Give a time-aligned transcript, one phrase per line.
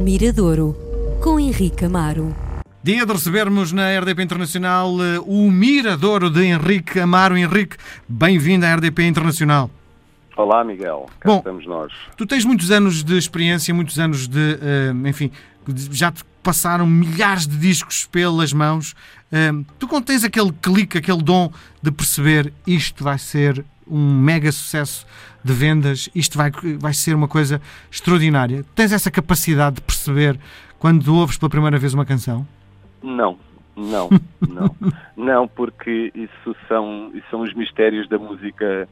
[0.00, 0.74] Miradouro,
[1.22, 2.34] com Henrique Amaro.
[2.82, 7.36] Dia de recebermos na RDP Internacional eh, o Miradouro de Henrique Amaro.
[7.36, 7.76] Henrique,
[8.08, 9.70] bem-vindo à RDP Internacional.
[10.34, 11.04] Olá, Miguel.
[11.20, 11.92] Cá Bom, estamos nós.
[12.16, 15.30] Tu tens muitos anos de experiência, muitos anos de, uh, enfim,
[15.90, 18.94] já te passaram milhares de discos pelas mãos.
[19.30, 25.06] Uh, tu contens aquele clique, aquele dom de perceber isto vai ser um mega sucesso
[25.42, 27.60] de vendas, isto vai, vai ser uma coisa
[27.90, 28.64] extraordinária.
[28.74, 30.38] Tens essa capacidade de perceber
[30.78, 32.46] quando ouves pela primeira vez uma canção?
[33.02, 33.38] Não,
[33.76, 34.08] não,
[34.48, 34.76] não.
[35.16, 38.88] não, porque isso são, isso são os mistérios da música,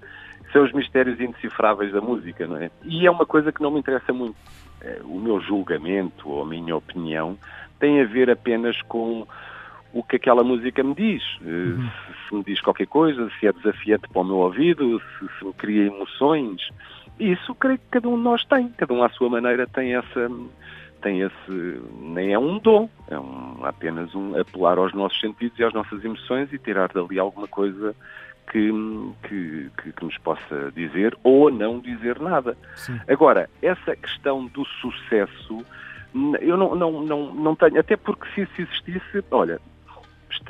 [0.53, 2.71] são os mistérios indecifráveis da música, não é?
[2.85, 4.37] E é uma coisa que não me interessa muito.
[4.81, 7.37] É, o meu julgamento ou a minha opinião
[7.81, 9.27] tem a ver apenas com
[9.93, 11.23] o que aquela música me diz.
[11.43, 11.89] Eh, uhum.
[11.89, 15.45] Se, se, me diz qualquer coisa, se é desafiante para o meu ouvido, se, se
[15.45, 16.69] me cria emoções.
[17.19, 18.69] Isso creio que cada um de nós tem.
[18.71, 20.31] Cada um à sua maneira tem essa
[21.01, 25.65] tem esse nem é um dom, é um, apenas um apelar aos nossos sentidos e
[25.65, 27.95] às nossas emoções e tirar dali alguma coisa
[28.51, 28.71] que,
[29.23, 32.57] que, que, que nos possa dizer ou não dizer nada.
[32.75, 32.99] Sim.
[33.09, 35.65] Agora, essa questão do sucesso,
[36.41, 39.61] eu não, não, não, não tenho, até porque se isso existisse, olha,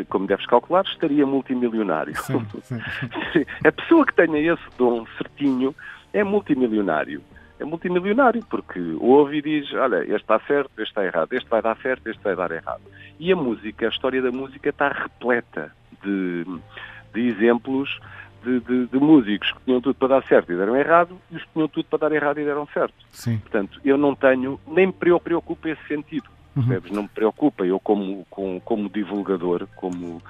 [0.08, 2.16] como deves calcular, estaria multimilionário.
[2.16, 2.80] Sim, sim.
[3.66, 5.74] A pessoa que tenha esse dom certinho
[6.12, 7.22] é multimilionário.
[7.60, 11.60] É multimilionário, porque ouve e diz, olha, este está certo, este está errado, este vai
[11.60, 12.82] dar certo, este vai dar errado.
[13.18, 16.44] E a música, a história da música está repleta de,
[17.12, 17.98] de exemplos
[18.44, 21.42] de, de, de, músicos que tinham tudo para dar certo e deram errado, e os
[21.42, 22.94] que tinham tudo para dar errado e deram certo.
[23.10, 23.38] Sim.
[23.38, 26.28] Portanto, eu não tenho, nem me preocupo esse sentido.
[26.58, 26.80] Uhum.
[26.92, 27.64] Não me preocupa.
[27.64, 30.22] Eu, como, como, como divulgador, como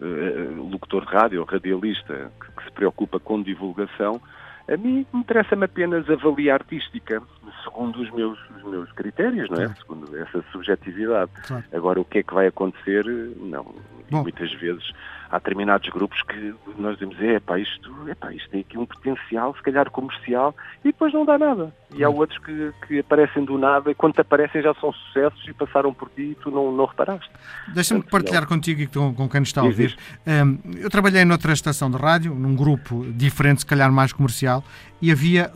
[0.00, 4.20] uh, locutor de rádio, radialista, que, que, se preocupa com divulgação,
[4.68, 7.22] a mim interessa-me apenas a valia artística,
[7.64, 9.66] segundo os meus, os meus critérios, não é?
[9.66, 9.80] Claro.
[9.80, 11.30] Segundo essa subjetividade.
[11.46, 11.64] Claro.
[11.72, 13.04] Agora, o que é que vai acontecer,
[13.38, 13.74] não.
[14.10, 14.22] Bom.
[14.22, 14.92] muitas vezes
[15.30, 19.54] há determinados grupos que nós dizemos, é pá, isto, epá, isto tem aqui um potencial,
[19.56, 20.54] se calhar comercial,
[20.84, 21.74] e depois não dá nada.
[21.96, 25.52] E há outros que, que aparecem do nada e quando aparecem já são sucessos e
[25.52, 27.30] passaram por ti e tu não, não reparaste.
[27.72, 28.48] Deixa-me partilhar não.
[28.48, 29.96] contigo e com, com quem nos está a ouvir.
[30.26, 34.62] Um, eu trabalhei noutra estação de rádio, num grupo diferente, se calhar mais comercial,
[35.00, 35.50] e havia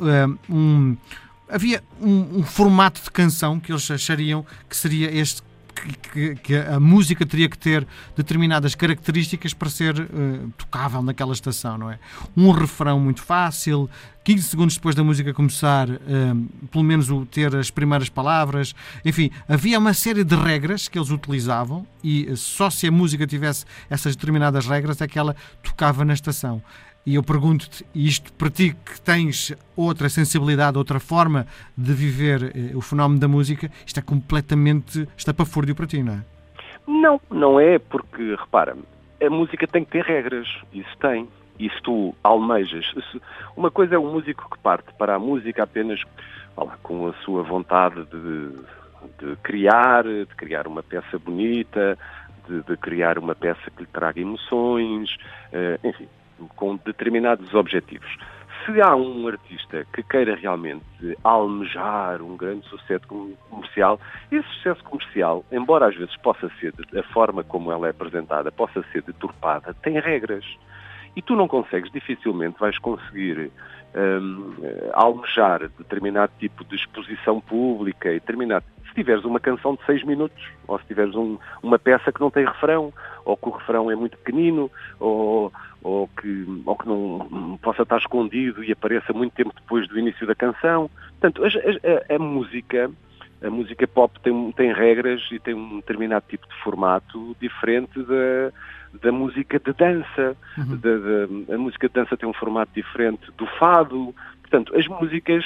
[0.51, 0.97] um
[1.49, 5.43] havia um, um, formato de canção que eles achariam que seria este
[6.13, 7.87] que, que, a música teria que ter
[8.17, 11.99] determinadas características para ser uh, tocável naquela estação, não é?
[12.37, 13.89] Um refrão muito fácil,
[14.25, 15.99] 15 segundos depois da música começar, uh,
[16.71, 21.11] pelo menos o, ter as primeiras palavras, enfim, havia uma série de regras que eles
[21.11, 26.15] utilizavam e só se a música tivesse essas determinadas regras é que ela tocava na
[26.15, 26.63] estação.
[27.09, 32.77] E eu pergunto-te, isto para ti que tens outra sensibilidade, outra forma de viver eh,
[32.77, 36.25] o fenómeno da música, isto é completamente estapafúrdio para ti, não é?
[36.87, 38.77] Não, não é, porque, repara,
[39.25, 41.27] a música tem que ter regras, isso tem.
[41.59, 42.93] E se tu almejas,
[43.57, 46.03] uma coisa é um músico que parte para a música apenas
[46.59, 48.51] lá, com a sua vontade de,
[49.19, 51.97] de, criar, de criar uma peça bonita,
[52.47, 55.17] de, de, criar uma peça que lhe traga emoções,
[55.55, 56.07] uh, enfim,
[56.56, 58.09] com determinados objetivos.
[58.65, 60.84] Se há um artista que queira realmente
[61.25, 63.06] almejar um grande sucesso
[63.49, 63.99] comercial,
[64.31, 68.84] esse sucesso comercial, embora às vezes possa ser, a forma como ela é apresentada, possa
[68.93, 70.44] ser deturpada, tem regras.
[71.17, 73.51] E tu não consegues, dificilmente vais conseguir
[73.95, 74.55] um,
[74.93, 80.43] almejar determinado tipo de exposição pública e determinado se tiveres uma canção de seis minutos,
[80.67, 82.93] ou se tiveres um, uma peça que não tem refrão,
[83.25, 85.53] ou que o refrão é muito pequenino, ou,
[85.83, 90.27] ou, que, ou que não possa estar escondido e apareça muito tempo depois do início
[90.27, 90.91] da canção.
[91.21, 92.91] Portanto, a, a, a música,
[93.43, 98.53] a música pop tem, tem regras e tem um determinado tipo de formato diferente da,
[99.03, 100.37] da música de dança.
[100.56, 101.47] Uhum.
[101.54, 104.15] A música de dança tem um formato diferente do fado.
[104.43, 105.44] Portanto, as músicas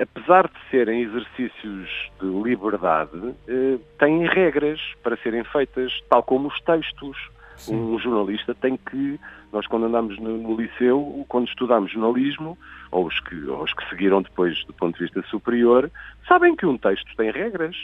[0.00, 6.58] apesar de serem exercícios de liberdade, eh, têm regras para serem feitas, tal como os
[6.62, 7.16] textos.
[7.56, 7.76] Sim.
[7.76, 9.20] Um jornalista tem que,
[9.52, 12.56] nós quando andamos no, no, liceu, quando estudamos jornalismo,
[12.90, 15.90] ou os, que, ou os que seguiram depois do ponto de vista superior,
[16.26, 17.76] sabem que um texto tem regras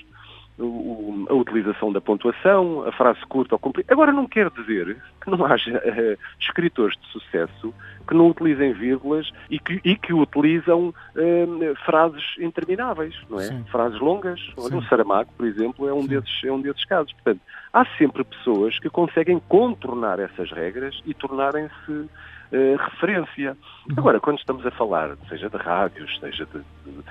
[0.58, 3.93] a utilização da pontuação, a frase curta ou comprida.
[3.93, 7.75] Agora não quer dizer que não haja uh, escritores de sucesso
[8.08, 13.44] que não utilizem vírgulas e que, e que utilizam uh, frases intermináveis, não é?
[13.44, 13.64] Sim.
[13.70, 14.41] Frases longas.
[14.56, 17.12] Olha, o Saramago, por exemplo, é um, desses, é um desses casos.
[17.12, 17.41] Portanto,
[17.73, 22.08] há sempre pessoas que conseguem contornar essas regras e tornarem-se uh,
[22.79, 23.56] referência.
[23.91, 23.94] Uhum.
[23.99, 27.03] Agora, quando estamos a falar, seja de rádios, seja de, de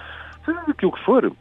[0.43, 1.31] seja daquilo que for,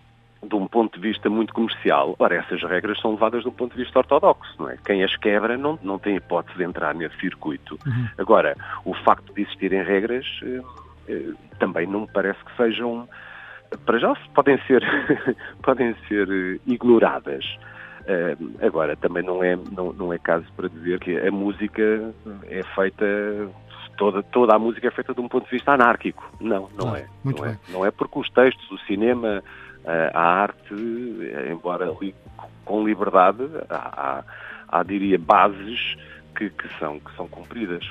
[0.49, 3.77] de um ponto de vista muito comercial, ora, essas regras são levadas de um ponto
[3.77, 4.77] de vista ortodoxo, não é?
[4.85, 7.79] Quem as quebra não, não tem hipótese de entrar nesse circuito.
[7.87, 8.09] Uhum.
[8.19, 10.61] Agora, o facto de existirem regras eh,
[11.09, 13.09] eh, também não me parece que sejam,
[13.85, 14.83] para já podem ser,
[15.63, 17.45] podem ser eh, ignoradas.
[18.05, 22.13] Uh, agora, também não é, não, não é caso para dizer que a música
[22.51, 23.07] é feita
[23.97, 26.31] toda, toda a música é feita de um ponto de vista anárquico.
[26.41, 27.07] Não, não é.
[27.23, 27.53] Muito não, é.
[27.53, 27.59] bem.
[27.69, 27.73] É.
[27.73, 29.43] não é porque os textos, o cinema,
[29.87, 30.75] a arte,
[31.51, 31.95] embora
[32.65, 34.25] com liberdade, há, há,
[34.69, 35.97] há diria, bases
[36.35, 37.85] que, que, são, que são cumpridas.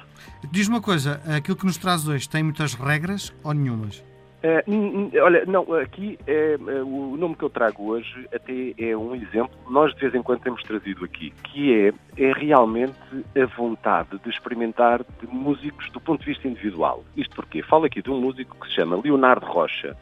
[0.51, 4.03] Diz uma coisa, aquilo que nos traz hoje tem muitas regras ou nenhumas?
[4.43, 9.57] Uh, olha, não, aqui é, o nome que eu trago hoje até é um exemplo,
[9.69, 12.99] nós de vez em quando temos trazido aqui, que é, é realmente
[13.41, 17.05] a vontade de experimentar de músicos do ponto de vista individual.
[17.15, 19.95] Isto porque falo aqui de um músico que se chama Leonardo Rocha.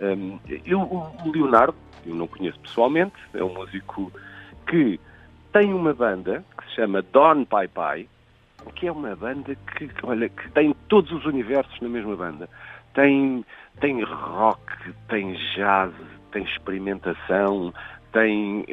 [0.00, 4.12] Um, eu, o Leonardo, eu não conheço pessoalmente, é um músico
[4.68, 5.00] que
[5.52, 8.08] tem uma banda que se chama Don Pai Pai,
[8.74, 12.48] que é uma banda que, olha, que tem todos os universos na mesma banda.
[12.92, 13.44] Tem
[13.80, 14.60] tem rock,
[15.08, 15.92] tem jazz,
[16.32, 17.72] tem experimentação,
[18.12, 18.64] tem.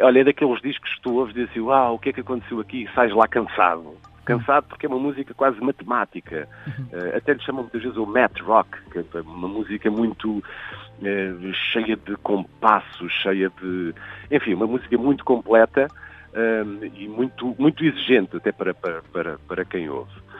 [0.00, 2.20] Olha, é daqueles discos que tu ouves e dizes assim, uau, o que é que
[2.20, 2.84] aconteceu aqui?
[2.84, 3.96] E sais lá cansado.
[4.38, 6.48] Cansado porque é uma música quase matemática.
[6.68, 11.54] Uh, até lhe chamam muitas vezes o mat rock, que é uma música muito uh,
[11.72, 13.94] cheia de compassos, cheia de.
[14.30, 19.64] Enfim, uma música muito completa uh, e muito, muito exigente até para, para, para, para
[19.64, 20.30] quem ouve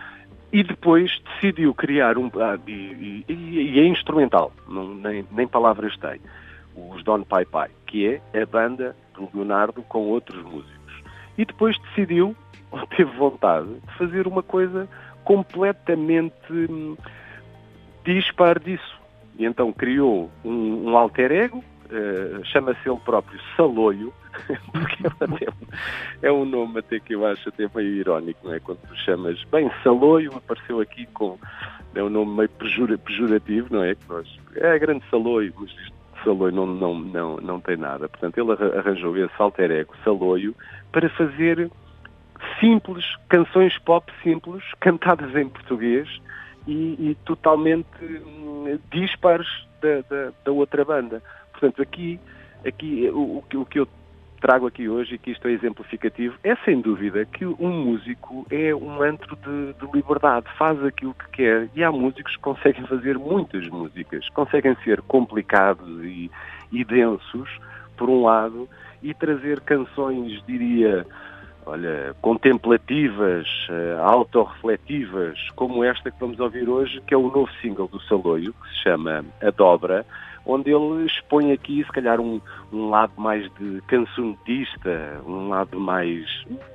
[0.52, 2.30] e depois decidiu criar um.
[2.36, 6.20] Ah, e, e, e, é instrumental, não, nem, nem palavras tem.
[6.74, 11.02] Os Don Pai Pai, que é a banda do Leonardo com outros músicos.
[11.36, 12.34] E depois decidiu,
[12.70, 14.88] ou teve vontade, de fazer uma coisa
[15.24, 16.96] completamente hum,
[18.04, 18.98] dispar disso.
[19.38, 24.12] E então criou um, um alter ego, uh, chama-se ele próprio Saloio,
[24.72, 25.06] porque
[26.22, 28.60] é, é um nome até que eu acho até meio irónico, não é?
[28.60, 31.38] Quando tu chamas, bem, Saloio apareceu aqui com,
[31.94, 33.94] é um nome meio pejura, pejorativo, não é?
[33.94, 38.08] Que nós, é grande Saloio, mas isto Saloio não, não, não, não tem nada.
[38.08, 40.54] Portanto, ele arranjou esse alter ego, Saloio,
[40.92, 41.70] para fazer
[42.60, 46.08] simples, canções pop simples, cantadas em português
[46.66, 49.48] e, e totalmente hum, dispares
[49.80, 51.22] da, da, da outra banda.
[51.52, 52.20] Portanto, aqui,
[52.66, 53.88] aqui o, o, que eu
[54.40, 58.74] trago aqui hoje, e que isto é exemplificativo, é sem dúvida que um músico é
[58.74, 61.68] um antro de, de, liberdade, faz aquilo que quer.
[61.74, 66.30] E há músicos que conseguem fazer muitas músicas, conseguem ser complicados e,
[66.72, 67.50] e densos,
[67.96, 68.68] por um lado,
[69.02, 71.06] e trazer canções, diria,
[71.70, 77.86] olha, contemplativas, uh, autorrefletivas, como esta que vamos ouvir hoje, que é o novo single
[77.86, 80.04] do Saloio, que se chama A Dobra,
[80.44, 82.40] onde ele expõe aqui, se calhar, um,
[82.72, 86.26] um lado mais de cancionetista, um lado mais,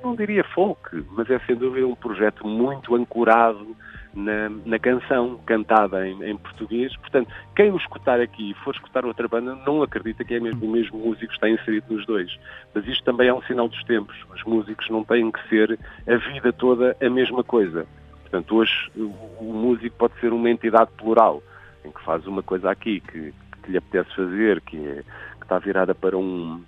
[0.02, 3.76] não diria folk, mas é sem dúvida um projeto muito ancorado
[4.16, 6.96] na, na canção cantada em, em, português.
[6.96, 10.64] Portanto, quem o escutar aqui e for escutar outra banda, não acredita que é mesmo
[10.64, 12.34] o mesmo músico que está inserido nos dois.
[12.74, 14.16] Mas isto também é um sinal dos tempos.
[14.34, 15.78] Os músicos não têm que ser
[16.08, 17.86] a vida toda a mesma coisa.
[18.22, 21.42] Portanto, hoje o, o músico pode ser uma entidade plural,
[21.84, 25.02] em que faz uma coisa aqui que, que lhe apetece fazer, que, é,
[25.36, 26.64] que está virada para um,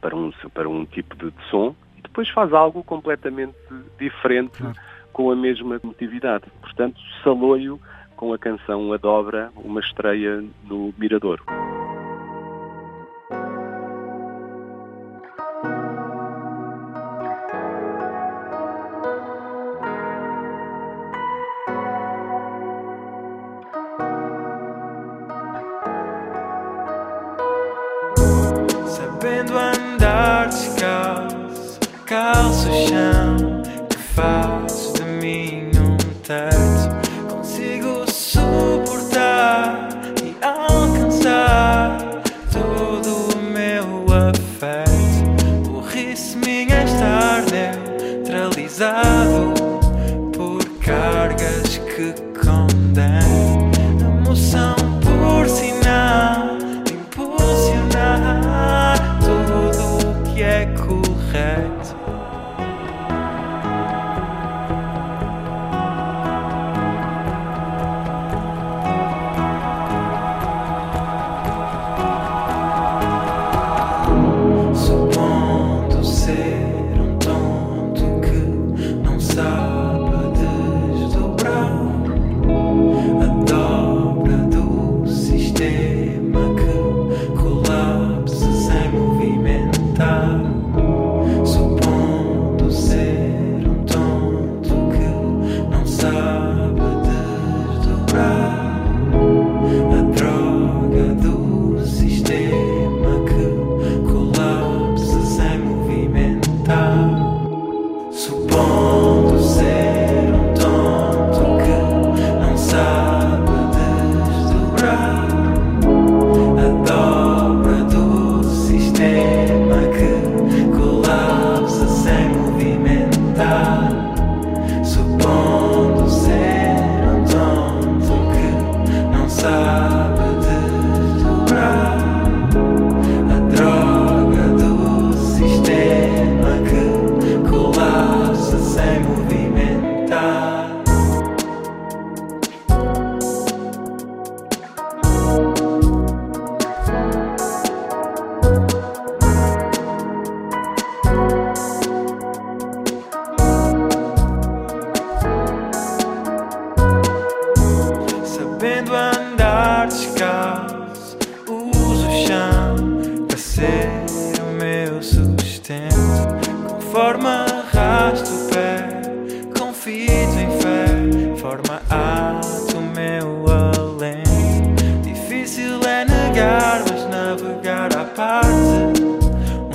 [0.00, 3.56] para um, para um tipo de, de som, e depois faz algo completamente
[3.98, 4.93] diferente claro.
[5.14, 6.44] Com a mesma motividade.
[6.60, 7.80] Portanto, Saloio
[8.16, 11.42] com a canção A Dobra, uma estreia no Miradouro.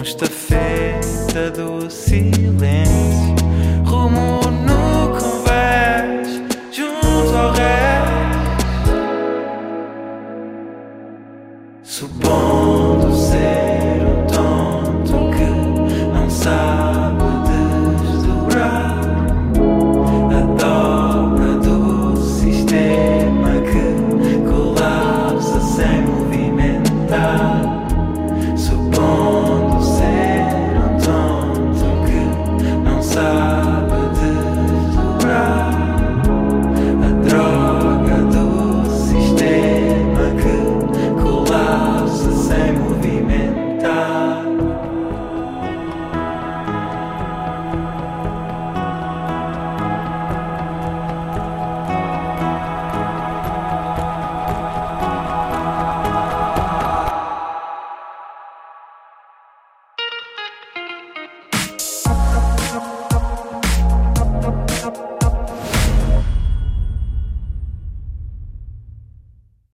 [0.09, 3.38] Um estafeta do silêncio,